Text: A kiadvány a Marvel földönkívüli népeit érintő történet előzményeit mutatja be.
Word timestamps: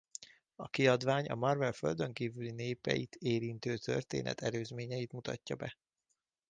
A 0.55 0.69
kiadvány 0.69 1.25
a 1.27 1.35
Marvel 1.35 1.71
földönkívüli 1.73 2.51
népeit 2.51 3.15
érintő 3.15 3.77
történet 3.77 4.41
előzményeit 4.41 5.11
mutatja 5.11 5.55
be. 5.55 5.77